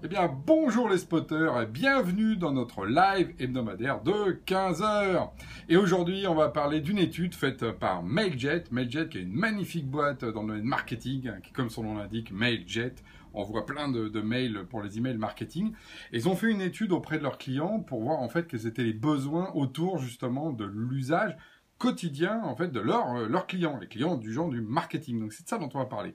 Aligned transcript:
Eh 0.00 0.06
bien, 0.06 0.30
bonjour 0.46 0.88
les 0.88 0.98
spotters 0.98 1.60
et 1.60 1.66
bienvenue 1.66 2.36
dans 2.36 2.52
notre 2.52 2.86
live 2.86 3.34
hebdomadaire 3.40 4.00
de 4.00 4.40
15h. 4.46 5.30
Et 5.68 5.76
aujourd'hui, 5.76 6.24
on 6.28 6.36
va 6.36 6.50
parler 6.50 6.80
d'une 6.80 6.98
étude 6.98 7.34
faite 7.34 7.72
par 7.72 8.04
Mailjet. 8.04 8.62
Mailjet 8.70 9.08
qui 9.08 9.18
est 9.18 9.22
une 9.22 9.32
magnifique 9.32 9.88
boîte 9.90 10.24
dans 10.24 10.44
le 10.44 10.62
marketing, 10.62 11.32
qui 11.42 11.50
comme 11.50 11.68
son 11.68 11.82
nom 11.82 11.96
l'indique, 11.96 12.30
Mailjet. 12.30 12.94
On 13.34 13.42
voit 13.42 13.66
plein 13.66 13.88
de, 13.88 14.20
mails 14.20 14.66
pour 14.70 14.82
les 14.82 14.98
emails 14.98 15.18
marketing. 15.18 15.72
Et 16.12 16.18
ils 16.18 16.28
ont 16.28 16.36
fait 16.36 16.48
une 16.48 16.60
étude 16.60 16.92
auprès 16.92 17.18
de 17.18 17.24
leurs 17.24 17.36
clients 17.36 17.80
pour 17.80 18.00
voir 18.00 18.20
en 18.20 18.28
fait 18.28 18.46
quels 18.46 18.68
étaient 18.68 18.84
les 18.84 18.92
besoins 18.92 19.50
autour 19.54 19.98
justement 19.98 20.52
de 20.52 20.64
l'usage 20.64 21.36
quotidien 21.78 22.40
en 22.44 22.54
fait 22.54 22.68
de 22.68 22.78
leurs 22.78 23.46
clients, 23.48 23.78
les 23.80 23.88
clients 23.88 24.16
du 24.16 24.32
genre 24.32 24.48
du 24.48 24.60
marketing. 24.60 25.18
Donc 25.18 25.32
c'est 25.32 25.42
de 25.42 25.48
ça 25.48 25.58
dont 25.58 25.70
on 25.74 25.78
va 25.78 25.86
parler. 25.86 26.14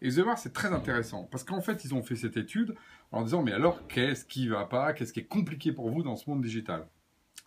Et 0.00 0.08
allez 0.08 0.22
voir, 0.22 0.38
c'est 0.38 0.52
très 0.52 0.72
intéressant 0.72 1.24
parce 1.24 1.44
qu'en 1.44 1.60
fait, 1.60 1.84
ils 1.84 1.94
ont 1.94 2.02
fait 2.02 2.16
cette 2.16 2.36
étude 2.36 2.74
en 3.10 3.22
disant 3.22 3.42
mais 3.42 3.52
alors 3.52 3.86
qu'est-ce 3.88 4.24
qui 4.24 4.48
va 4.48 4.64
pas, 4.64 4.92
qu'est-ce 4.92 5.12
qui 5.12 5.20
est 5.20 5.26
compliqué 5.26 5.72
pour 5.72 5.90
vous 5.90 6.02
dans 6.02 6.16
ce 6.16 6.28
monde 6.30 6.42
digital? 6.42 6.86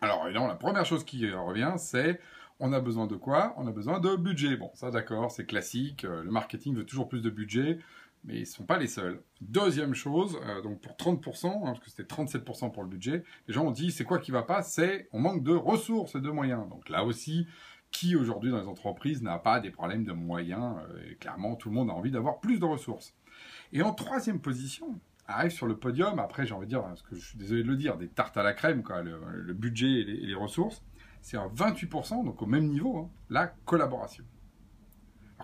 Alors 0.02 0.26
évidemment, 0.26 0.48
la 0.48 0.56
première 0.56 0.86
chose 0.86 1.06
qui 1.06 1.30
revient, 1.32 1.73
c'est 1.78 2.20
on 2.59 2.73
a 2.73 2.80
besoin 2.80 3.08
de 3.08 3.16
quoi? 3.16 3.54
On 3.58 3.68
a 3.68 3.72
besoin 3.72 4.00
de 4.00 4.16
budget. 4.16 4.56
Bon, 4.56 4.70
ça 4.73 4.92
d'accord, 4.92 5.32
c'est 5.32 5.45
classique. 5.45 6.06
Euh, 6.06 6.23
le 6.23 6.32
marketing 6.32 6.76
veut 6.76 6.86
toujours 6.86 7.09
plus 7.09 7.22
de 7.22 7.30
budget, 7.30 7.80
mais 8.23 8.36
ils 8.36 8.42
ne 8.42 8.45
sont 8.45 8.66
pas 8.66 8.78
les 8.78 8.88
seuls. 8.88 9.22
Deuxième 9.42 9.94
chose, 9.95 10.38
euh, 10.45 10.62
donc 10.62 10.80
pour 10.80 10.95
30%, 10.95 11.48
hein, 11.48 11.59
parce 11.64 11.80
que 11.80 11.90
c'était 11.90 12.04
37% 12.04 12.72
pour 12.72 12.84
le 12.84 12.90
budget, 12.90 13.23
les 13.48 13.54
gens 13.54 13.66
ont 13.66 13.72
dit 13.72 13.92
c'est 13.92 14.04
quoi 14.04 14.20
qui 14.20 14.31
va 14.31 14.44
pas? 14.44 14.62
C'est 14.62 15.08
on 15.12 15.20
manque 15.20 15.44
de 15.44 15.54
ressources 15.54 16.16
et 16.16 16.22
de 16.22 16.30
moyens. 16.30 16.70
Donc 16.70 16.90
là 16.90 17.04
aussi, 17.04 17.48
qui 17.91 18.16
aujourd'hui 18.16 18.52
dans 18.52 18.59
les 18.59 18.68
entreprises 18.68 19.22
n'a 19.22 19.38
pas 19.38 19.59
des 19.59 19.70
problèmes 19.70 20.04
de 20.04 20.13
moyens 20.13 20.76
euh, 20.90 21.13
Clairement, 21.20 21.55
tout 21.55 21.70
le 21.70 21.76
monde 21.76 21.90
a 21.90 21.94
envie 21.94 22.12
d'avoir 22.12 22.40
plus 22.40 22.59
de 22.59 22.66
ressources. 22.66 23.14
Et 23.73 23.81
en 23.81 23.94
troisième 23.94 24.40
position, 24.40 25.00
arrive 25.27 25.52
sur 25.52 25.67
le 25.67 25.77
podium, 25.77 26.20
après 26.20 26.45
j'ai 26.45 26.54
envie 26.54 26.66
de 26.66 26.72
dire, 26.72 26.81
parce 26.81 27.02
que 27.02 27.16
je 27.16 27.26
suis 27.26 27.38
désolé 27.38 27.64
de 27.64 27.67
le 27.67 27.76
dire, 27.76 27.98
des 27.98 28.08
tartes 28.08 28.38
à 28.38 28.44
la 28.44 28.54
crème, 28.54 28.84
quoi, 28.84 29.02
le, 29.02 29.53
budget 29.53 29.88
et 29.88 30.03
les, 30.03 30.36
ressources, 30.36 30.84
c'est 31.22 31.38
à 31.38 31.47
28%, 31.47 32.25
donc 32.25 32.42
au 32.42 32.45
même 32.45 32.67
niveau, 32.67 32.97
hein, 32.97 33.09
la 33.30 33.47
collaboration. 33.66 34.23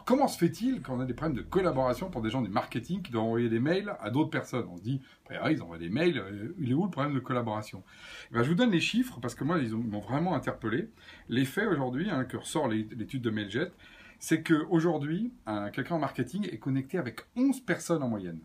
Comment 0.08 0.30
se 0.30 0.38
fait-il 0.38 0.81
quand 0.81 0.95
on 0.95 1.02
a 1.02 1.05
des 1.05 1.13
problèmes 1.13 1.36
de 1.36 1.41
collaboration 1.41 2.09
pour 2.09 2.22
des 2.22 2.30
gens 2.30 2.41
du 2.41 2.47
marketing 2.47 3.02
qui 3.02 3.11
doivent 3.11 3.25
envoyer 3.25 3.50
des 3.50 3.59
mails 3.59 3.94
à 4.00 4.09
d'autres 4.09 4.30
personnes? 4.30 4.66
On 4.72 4.77
se 4.77 4.81
dit, 4.81 5.02
bah, 5.30 5.52
ils 5.52 5.61
envoient 5.61 5.77
des 5.77 5.89
mails, 5.89 6.17
euh, 6.17 6.55
il 6.59 6.72
est 6.72 6.73
où 6.73 6.86
le 6.86 6.89
problème 6.89 7.13
de 7.13 7.19
collaboration? 7.19 7.83
Eh 8.31 8.35
ben, 8.35 8.44
Je 8.44 8.47
vous 8.47 8.55
donne 8.55 8.72
les 8.72 8.80
chiffres 8.80 9.19
parce 9.22 9.35
que 9.35 9.44
moi, 9.44 9.58
ils 9.59 9.75
m'ont 9.75 10.00
vraiment 10.00 10.33
interpellé. 10.33 10.88
Les 11.28 11.44
faits 11.44 11.67
aujourd'hui, 11.67 12.09
hein, 12.09 12.23
que 12.23 12.38
ressort 12.38 12.69
l'étude 12.69 13.22
de 13.22 13.30
Mailjet, 13.30 13.69
c'est 14.17 14.44
qu'aujourd'hui, 14.44 15.33
quelqu'un 15.73 15.95
en 15.95 16.00
marketing 16.00 16.47
est 16.50 16.58
connecté 16.58 16.97
avec 16.97 17.19
11 17.35 17.59
personnes 17.66 18.02
en 18.02 18.08
moyenne 18.08 18.39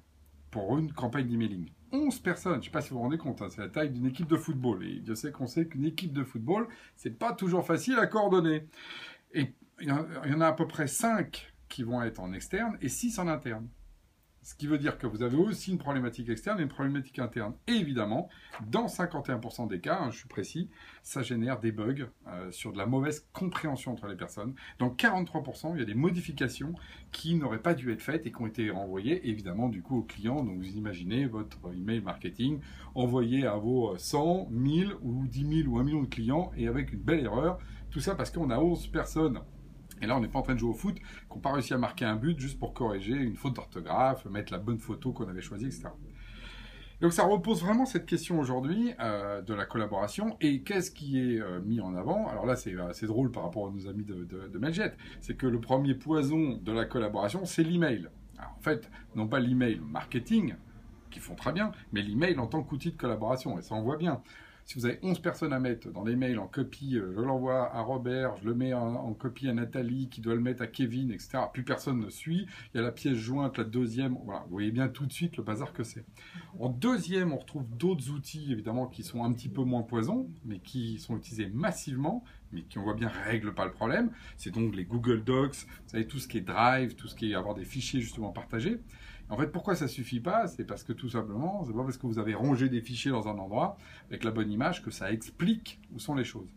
pour 0.50 0.77
une 0.78 0.92
campagne 0.92 1.28
d'emailing. 1.28 1.70
11 1.92 2.18
personnes, 2.18 2.55
je 2.55 2.58
ne 2.58 2.64
sais 2.64 2.70
pas 2.70 2.80
si 2.80 2.90
vous 2.90 2.96
vous 2.96 3.02
rendez 3.02 3.18
compte, 3.18 3.40
hein, 3.40 3.46
c'est 3.50 3.60
la 3.60 3.68
taille 3.68 3.90
d'une 3.90 4.06
équipe 4.06 4.27
de 4.27 4.36
football. 4.36 4.84
Et 4.84 5.00
je 5.06 5.14
sais 5.14 5.30
qu'on 5.30 5.46
sait 5.46 5.66
qu'une 5.66 5.84
équipe 5.84 6.12
de 6.12 6.24
football, 6.24 6.66
c'est 6.96 7.16
pas 7.16 7.33
toujours 7.33 7.64
facile 7.64 8.00
à 8.00 8.08
coordonner. 8.08 8.66
Et 9.33 9.55
il 9.80 9.86
y 9.86 9.92
en 10.34 10.40
a 10.40 10.46
à 10.48 10.52
peu 10.52 10.66
près 10.66 10.88
5 10.88 11.52
qui 11.73 11.84
vont 11.84 12.03
être 12.03 12.20
en 12.20 12.34
externe 12.34 12.77
et 12.83 12.91
6 12.91 13.19
en 13.19 13.28
interne. 13.28 13.67
Ce 14.42 14.56
qui 14.56 14.67
veut 14.67 14.77
dire 14.77 14.98
que 14.98 15.06
vous 15.06 15.23
avez 15.23 15.37
aussi 15.37 15.70
une 15.70 15.79
problématique 15.79 16.29
externe 16.29 16.59
et 16.59 16.64
une 16.64 16.69
problématique 16.69 17.20
interne. 17.20 17.55
Et 17.69 17.75
évidemment, 17.75 18.29
dans 18.67 18.87
51% 18.87 19.69
des 19.69 19.81
cas, 19.81 20.01
hein, 20.01 20.11
je 20.11 20.19
suis 20.19 20.29
précis, 20.29 20.69
ça 21.05 21.23
génère 21.23 21.61
des 21.61 21.70
bugs 21.70 22.09
euh, 22.27 22.51
sur 22.51 22.73
de 22.73 22.79
la 22.79 22.84
mauvaise 22.84 23.27
compréhension 23.33 23.92
entre 23.92 24.09
les 24.09 24.17
personnes. 24.17 24.55
Dans 24.81 24.91
43%, 24.91 25.75
il 25.75 25.79
y 25.79 25.83
a 25.83 25.87
des 25.87 25.95
modifications 25.95 26.75
qui 27.12 27.37
n'auraient 27.37 27.62
pas 27.62 27.73
dû 27.73 27.91
être 27.92 28.03
faites 28.03 28.27
et 28.27 28.33
qui 28.33 28.42
ont 28.42 28.48
été 28.48 28.69
renvoyées 28.70 29.29
évidemment 29.31 29.69
du 29.69 29.81
coup 29.81 29.98
aux 29.98 30.03
clients. 30.03 30.42
Donc 30.42 30.59
vous 30.59 30.77
imaginez 30.77 31.27
votre 31.27 31.59
email 31.73 32.01
marketing 32.01 32.61
envoyé 32.97 33.47
à 33.47 33.55
vos 33.55 33.97
100, 33.97 34.48
1000 34.51 34.97
ou 35.03 35.27
10 35.27 35.62
000 35.62 35.69
ou 35.70 35.79
1 35.79 35.84
million 35.84 36.03
de 36.03 36.09
clients 36.09 36.51
et 36.57 36.67
avec 36.67 36.92
une 36.92 37.01
belle 37.01 37.25
erreur. 37.25 37.59
Tout 37.91 38.01
ça 38.01 38.17
parce 38.17 38.31
qu'on 38.31 38.51
a 38.51 38.59
11 38.59 38.89
personnes 38.89 39.41
et 40.02 40.07
là, 40.07 40.17
on 40.17 40.20
n'est 40.20 40.29
pas 40.29 40.40
en 40.40 40.42
train 40.42 40.55
de 40.55 40.58
jouer 40.58 40.70
au 40.70 40.74
foot, 40.74 40.96
qu'on 41.29 41.36
n'a 41.36 41.42
pas 41.42 41.52
réussi 41.52 41.73
à 41.73 41.79
marquer 41.79 42.05
un 42.05 42.17
but 42.17 42.39
juste 42.39 42.58
pour 42.58 42.74
corriger 42.74 43.14
une 43.14 43.36
faute 43.36 43.55
d'orthographe, 43.55 44.24
mettre 44.27 44.52
la 44.52 44.58
bonne 44.58 44.79
photo 44.79 45.13
qu'on 45.13 45.29
avait 45.29 45.40
choisie, 45.40 45.67
etc. 45.67 45.89
Donc 47.01 47.13
ça 47.13 47.24
repose 47.24 47.63
vraiment 47.63 47.85
cette 47.85 48.07
question 48.07 48.39
aujourd'hui 48.39 48.92
euh, 49.01 49.42
de 49.42 49.55
la 49.55 49.64
collaboration 49.64 50.36
et 50.40 50.63
qu'est-ce 50.63 50.92
qui 50.92 51.18
est 51.18 51.40
euh, 51.40 51.61
mis 51.61 51.80
en 51.80 51.96
avant? 51.96 52.29
Alors 52.29 52.46
là 52.46 52.55
c'est 52.55 52.79
assez 52.79 53.08
drôle 53.08 53.33
par 53.33 53.42
rapport 53.42 53.67
à 53.67 53.70
nos 53.73 53.89
amis 53.89 54.05
de, 54.05 54.23
de, 54.23 54.61
c'est 55.20 55.36
que 55.36 55.48
le 55.48 55.61
premier 55.61 55.95
poison 55.95 56.61
de 56.63 56.70
la 56.70 56.84
collaboration 56.84 57.45
c'est 57.45 57.64
l'email. 57.64 58.08
En 58.39 58.61
fait, 58.61 58.89
non 59.17 59.27
pas 59.27 59.40
l'email 59.40 59.80
marketing, 59.80 60.55
qui 61.11 61.19
font 61.19 61.34
très 61.34 61.52
bien, 61.52 61.73
mais 61.92 62.02
l'email 62.02 62.39
en 62.39 62.46
tant 62.46 62.63
qu'outil 62.63 62.92
de 62.92 62.96
collaboration, 62.96 63.58
et 63.58 63.63
ça 63.63 63.74
on 63.74 63.83
voit 63.83 63.96
bien. 63.96 64.23
Si 64.64 64.78
vous 64.78 64.86
avez 64.86 64.98
11 65.02 65.18
personnes 65.20 65.52
à 65.52 65.58
mettre 65.58 65.90
dans 65.90 66.05
des 66.05 66.17
mails 66.17 66.39
en 66.39 66.46
copie, 66.46 66.96
euh, 66.96 67.12
je 67.14 67.20
l'envoie 67.20 67.74
à 67.74 67.80
Robert, 67.83 68.36
je 68.36 68.45
le 68.45 68.55
mets 68.55 68.73
en, 68.73 69.12
copie 69.14 69.48
à 69.48 69.52
Nathalie, 69.52 70.08
qui 70.08 70.20
doit 70.20 70.34
le 70.34 70.40
mettre 70.40 70.62
à 70.62 70.67
Kevin, 70.67 71.11
etc. 71.11 71.39
Plus 71.52 71.64
personne 71.64 71.98
ne 71.98 72.08
suit. 72.08 72.46
Il 72.72 72.78
y 72.78 72.80
a 72.80 72.83
la 72.83 72.92
pièce 72.92 73.17
jointe, 73.17 73.58
la 73.58 73.64
deuxième. 73.64 74.17
Voilà, 74.24 74.40
vous 74.45 74.52
voyez 74.52 74.70
bien 74.70 74.89
tout 74.89 75.06
de 75.06 75.12
suite 75.12 75.36
le 75.36 75.42
bazar 75.42 75.72
que 75.72 75.83
c'est. 75.83 76.05
En 76.58 76.68
deuxième, 76.68 77.33
on 77.33 77.39
retrouve 77.39 77.67
d'autres 77.77 78.11
outils, 78.11 78.52
évidemment, 78.52 78.86
qui 78.86 79.02
sont 79.02 79.24
un 79.24 79.33
petit 79.33 79.48
peu 79.48 79.62
moins 79.62 79.83
poisons, 79.83 80.30
mais 80.45 80.58
qui 80.58 80.98
sont 80.98 81.17
utilisés 81.17 81.51
massivement, 81.52 82.24
mais 82.52 82.62
qui, 82.62 82.78
on 82.78 82.83
voit 82.83 82.95
bien, 82.95 83.08
règlent 83.08 83.55
pas 83.55 83.64
le 83.64 83.72
problème. 83.72 84.11
C'est 84.36 84.52
donc 84.52 84.74
les 84.77 84.84
Google 84.84 85.24
Docs, 85.24 85.56
vous 85.56 85.89
savez, 85.89 86.06
tout 86.06 86.18
ce 86.18 86.28
qui 86.28 86.39
est 86.39 86.42
Drive, 86.42 86.95
tout 86.95 87.08
ce 87.08 87.14
qui 87.14 87.33
est 87.33 87.34
avoir 87.34 87.55
des 87.55 87.64
fichiers 87.64 88.01
justement 88.01 88.30
partagés. 88.30 88.78
En 89.33 89.39
fait, 89.39 89.47
pourquoi 89.47 89.75
ça 89.75 89.89
suffit 89.89 90.20
pas 90.20 90.47
C'est 90.47 90.65
parce 90.65 90.85
que 90.85 90.93
tout 90.93 91.09
simplement, 91.09 91.65
c'est 91.65 91.73
pas 91.73 91.85
parce 91.85 91.97
que 91.97 92.07
vous 92.07 92.19
avez 92.19 92.35
rangé 92.35 92.69
des 92.69 92.83
fichiers 92.83 93.11
dans 93.11 93.29
un 93.29 93.39
endroit 93.39 93.79
avec 94.11 94.25
la 94.25 94.31
bonne 94.31 94.51
image 94.53 94.83
que 94.83 94.91
ça 94.91 95.11
explique 95.11 95.81
où 95.95 95.98
sont 95.98 96.15
les 96.15 96.25
choses. 96.25 96.51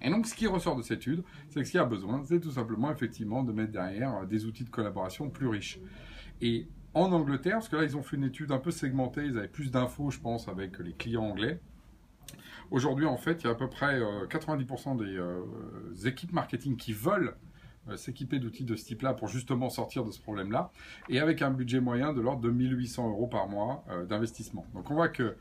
Et 0.00 0.08
donc, 0.08 0.28
ce 0.28 0.34
qui 0.36 0.46
ressort 0.46 0.76
de 0.76 0.82
cette 0.82 1.00
étude, 1.00 1.24
c'est 1.48 1.58
que 1.58 1.66
ce 1.66 1.72
qu'il 1.72 1.78
y 1.78 1.82
a 1.82 1.84
besoin, 1.84 2.22
c'est 2.24 2.38
tout 2.38 2.52
simplement, 2.52 2.92
effectivement, 2.92 3.42
de 3.42 3.50
mettre 3.50 3.72
derrière 3.72 4.24
des 4.24 4.46
outils 4.46 4.62
de 4.62 4.70
collaboration 4.70 5.30
plus 5.30 5.48
riches. 5.48 5.80
Et 6.40 6.68
en 6.94 7.10
Angleterre, 7.10 7.54
parce 7.54 7.68
que 7.68 7.74
là, 7.74 7.82
ils 7.82 7.96
ont 7.96 8.04
fait 8.04 8.14
une 8.14 8.24
étude 8.24 8.52
un 8.52 8.58
peu 8.58 8.70
segmentée, 8.70 9.24
ils 9.24 9.36
avaient 9.36 9.48
plus 9.48 9.72
d'infos, 9.72 10.10
je 10.10 10.20
pense, 10.20 10.46
avec 10.46 10.78
les 10.78 10.92
clients 10.92 11.24
anglais. 11.24 11.58
Aujourd'hui, 12.70 13.06
en 13.06 13.16
fait, 13.16 13.42
il 13.42 13.46
y 13.46 13.48
a 13.48 13.50
à 13.50 13.56
peu 13.56 13.68
près 13.68 14.00
90% 14.00 14.00
euh, 14.00 15.04
des 15.04 15.16
euh, 15.16 16.08
équipes 16.08 16.32
marketing 16.32 16.76
qui 16.76 16.92
veulent 16.92 17.34
euh, 17.34 17.51
s'équiper 17.96 18.38
d'outils 18.38 18.64
de 18.64 18.76
ce 18.76 18.84
type-là 18.84 19.14
pour 19.14 19.28
justement 19.28 19.68
sortir 19.68 20.04
de 20.04 20.10
ce 20.10 20.20
problème-là, 20.20 20.70
et 21.08 21.20
avec 21.20 21.42
un 21.42 21.50
budget 21.50 21.80
moyen 21.80 22.12
de 22.12 22.20
l'ordre 22.20 22.42
de 22.42 22.50
1800 22.50 23.08
euros 23.08 23.26
par 23.26 23.48
mois 23.48 23.84
euh, 23.90 24.04
d'investissement. 24.04 24.64
Donc 24.74 24.90
on 24.90 24.94
voit 24.94 25.08
que 25.08 25.36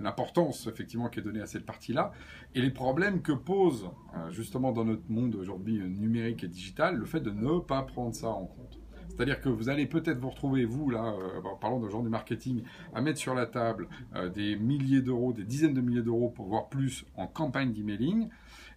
l'importance 0.00 0.66
effectivement 0.66 1.08
qui 1.08 1.20
est 1.20 1.22
donnée 1.22 1.40
à 1.40 1.46
cette 1.46 1.64
partie-là 1.64 2.10
et 2.56 2.60
les 2.60 2.72
problèmes 2.72 3.22
que 3.22 3.30
pose 3.30 3.88
euh, 4.16 4.30
justement 4.32 4.72
dans 4.72 4.84
notre 4.84 5.08
monde 5.08 5.36
aujourd'hui 5.36 5.78
numérique 5.78 6.42
et 6.42 6.48
digital 6.48 6.96
le 6.96 7.04
fait 7.04 7.20
de 7.20 7.30
ne 7.30 7.60
pas 7.60 7.82
prendre 7.82 8.12
ça 8.12 8.30
en 8.30 8.46
compte. 8.46 8.80
C'est-à-dire 9.08 9.40
que 9.40 9.48
vous 9.48 9.68
allez 9.68 9.86
peut-être 9.86 10.18
vous 10.18 10.30
retrouver, 10.30 10.64
vous, 10.64 10.90
là, 10.90 11.14
en 11.44 11.56
parlant 11.56 11.80
de 11.80 11.88
gens 11.88 12.02
du 12.02 12.08
marketing, 12.08 12.62
à 12.94 13.00
mettre 13.00 13.18
sur 13.18 13.34
la 13.34 13.46
table 13.46 13.88
des 14.32 14.54
milliers 14.54 15.00
d'euros, 15.00 15.32
des 15.32 15.44
dizaines 15.44 15.74
de 15.74 15.80
milliers 15.80 16.02
d'euros 16.02 16.28
pour 16.28 16.46
voir 16.46 16.68
plus 16.68 17.04
en 17.16 17.26
campagne 17.26 17.72
d'emailing 17.72 18.28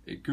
et 0.07 0.19
que 0.19 0.31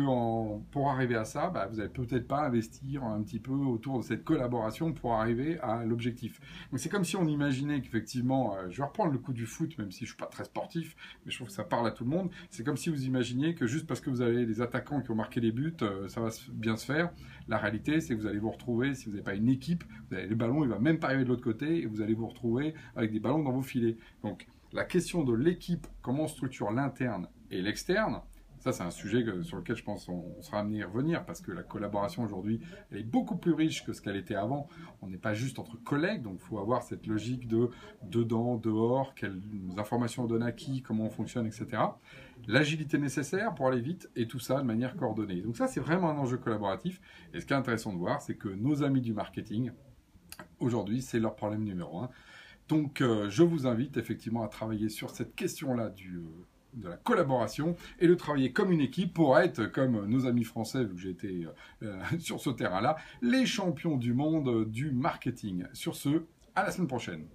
pour 0.71 0.91
arriver 0.91 1.15
à 1.15 1.25
ça, 1.25 1.51
bah, 1.51 1.67
vous 1.67 1.77
n'allez 1.77 1.91
peut-être 1.91 2.27
pas 2.27 2.47
investir 2.47 3.05
un 3.05 3.23
petit 3.23 3.39
peu 3.39 3.53
autour 3.53 3.99
de 3.99 4.05
cette 4.05 4.25
collaboration 4.25 4.93
pour 4.93 5.15
arriver 5.15 5.59
à 5.61 5.85
l'objectif. 5.85 6.41
Donc 6.71 6.81
c'est 6.81 6.89
comme 6.89 7.05
si 7.05 7.17
on 7.17 7.27
imaginait 7.27 7.81
qu'effectivement, 7.81 8.57
euh, 8.57 8.69
je 8.71 8.79
vais 8.79 8.85
reprendre 8.85 9.13
le 9.13 9.19
coup 9.19 9.33
du 9.33 9.47
foot, 9.47 9.77
même 9.79 9.91
si 9.91 10.01
je 10.01 10.11
suis 10.11 10.17
pas 10.17 10.27
très 10.27 10.45
sportif, 10.45 10.97
mais 11.25 11.31
je 11.31 11.37
trouve 11.37 11.49
que 11.49 11.53
ça 11.53 11.65
parle 11.65 11.87
à 11.87 11.91
tout 11.91 12.05
le 12.05 12.11
monde. 12.11 12.31
C'est 12.51 12.65
comme 12.65 12.77
si 12.77 12.89
vous 12.89 13.05
imaginiez 13.05 13.55
que 13.55 13.67
juste 13.67 13.87
parce 13.87 14.01
que 14.01 14.11
vous 14.11 14.23
avez 14.23 14.47
des 14.47 14.61
attaquants 14.61 15.01
qui 15.03 15.11
ont 15.11 15.17
marqué 15.17 15.41
les 15.41 15.53
buts, 15.53 15.77
euh, 15.83 16.09
ça 16.09 16.21
va 16.21 16.31
bien 16.51 16.77
se 16.77 16.87
faire. 16.87 17.11
La 17.47 17.59
réalité, 17.59 18.01
c'est 18.01 18.15
que 18.17 18.21
vous 18.21 18.27
allez 18.27 18.39
vous 18.39 18.51
retrouver, 18.51 18.95
si 18.95 19.07
vous 19.07 19.13
n'avez 19.13 19.25
pas 19.25 19.35
une 19.35 19.49
équipe, 19.49 19.85
vous 20.09 20.17
avez 20.17 20.27
les 20.27 20.35
ballons, 20.35 20.65
il 20.65 20.71
va 20.71 20.79
même 20.79 20.99
pas 20.99 21.09
arriver 21.09 21.25
de 21.25 21.29
l'autre 21.29 21.45
côté, 21.45 21.83
et 21.83 21.87
vous 21.87 22.01
allez 22.01 22.15
vous 22.15 22.27
retrouver 22.27 22.75
avec 22.97 23.13
des 23.13 23.21
ballons 23.21 23.43
dans 23.43 23.53
vos 23.53 23.63
filets. 23.63 23.97
Donc 24.23 24.47
la 24.73 24.85
question 24.85 25.25
de 25.25 25.35
l'équipe, 25.35 25.87
comment 26.03 26.25
on 26.25 26.29
structure 26.29 26.71
l'interne 26.71 27.29
et 27.51 27.63
l'externe, 27.63 28.21
ça, 28.61 28.73
c'est 28.73 28.83
un 28.83 28.91
sujet 28.91 29.25
sur 29.43 29.57
lequel 29.57 29.77
je 29.77 29.85
pense 29.85 30.09
on, 30.09 30.41
sera 30.43 30.61
amené 30.61 30.83
à 30.83 30.87
revenir 30.87 31.25
parce 31.25 31.41
que 31.41 31.53
la 31.53 31.63
collaboration 31.63 32.25
aujourd'hui, 32.25 32.61
elle 32.91 32.99
est 32.99 33.03
beaucoup 33.05 33.37
plus 33.37 33.53
riche 33.53 33.85
que 33.85 33.93
ce 33.93 34.01
qu'elle 34.01 34.17
était 34.17 34.35
avant. 34.35 34.69
On 35.03 35.09
n'est 35.09 35.19
pas 35.19 35.35
juste 35.35 35.59
entre 35.59 35.77
collègues, 35.77 36.23
donc 36.23 36.39
il 36.41 36.47
faut 36.47 36.59
avoir 36.59 36.83
cette 36.83 37.07
logique 37.07 37.47
de 37.47 37.71
dedans, 38.03 38.57
dehors, 38.57 39.15
quelles 39.15 39.41
informations 39.77 40.25
on 40.25 40.27
donne 40.27 40.43
à 40.43 40.53
qui, 40.53 40.83
comment 40.83 41.05
on 41.05 41.11
fonctionne, 41.11 41.47
etc. 41.47 41.83
L'agilité 42.47 42.99
nécessaire 42.99 43.55
pour 43.55 43.69
aller 43.69 43.81
vite 43.81 44.11
et 44.17 44.27
tout 44.27 44.41
ça 44.41 44.59
de 44.61 44.67
manière 44.67 44.97
coordonnée. 44.97 45.41
Donc 45.41 45.57
ça, 45.57 45.67
c'est 45.67 45.81
vraiment 45.81 46.11
un 46.11 46.17
enjeu 46.19 46.39
collaboratif. 46.39 47.01
Et 47.35 47.41
ce 47.41 47.47
qui 47.47 47.53
est 47.53 47.57
intéressant 47.57 47.93
de 47.93 47.99
voir, 47.99 48.21
c'est 48.23 48.37
que 48.37 48.49
nos 48.49 48.83
amis 48.83 49.01
du 49.01 49.13
marketing, 49.13 49.71
aujourd'hui, 50.61 51.03
c'est 51.03 51.21
leur 51.21 51.37
problème 51.37 51.65
numéro 51.65 52.01
un. 52.01 52.11
Donc, 52.69 53.01
euh, 53.01 53.31
je 53.31 53.43
vous 53.43 53.67
invite 53.67 53.97
effectivement 53.97 54.43
à 54.43 54.49
travailler 54.49 54.91
sur 54.91 55.11
cette 55.11 55.35
question-là 55.35 55.89
du, 55.89 56.19
euh, 56.19 56.47
de 56.79 56.89
la 56.89 56.97
collaboration 56.97 57.77
et 58.01 58.09
de 58.09 58.15
travailler 58.15 58.53
comme 58.53 58.73
une 58.73 58.81
équipe 58.81 59.15
pour 59.15 59.39
être, 59.39 59.67
comme 59.67 60.07
nos 60.07 60.27
amis 60.27 60.45
français, 60.45 60.85
vu 60.85 60.95
que 60.95 61.01
j'ai 61.01 61.11
été 61.11 61.47
euh, 61.83 62.01
sur 62.19 62.41
ce 62.41 62.51
terrain-là, 62.51 62.97
les 63.23 63.47
champions 63.47 63.97
du 63.97 64.13
monde 64.15 64.69
du 64.69 64.91
marketing. 64.91 65.65
Sur 65.73 65.97
ce, 65.97 66.23
à 66.55 66.65
la 66.65 66.71
semaine 66.71 66.89
prochaine. 66.89 67.27